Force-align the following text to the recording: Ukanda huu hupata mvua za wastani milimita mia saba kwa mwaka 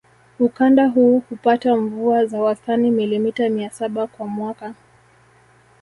Ukanda 0.39 0.87
huu 0.87 1.19
hupata 1.29 1.75
mvua 1.75 2.25
za 2.25 2.41
wastani 2.41 2.91
milimita 2.91 3.49
mia 3.49 3.69
saba 3.69 4.07
kwa 4.07 4.27
mwaka 4.27 4.73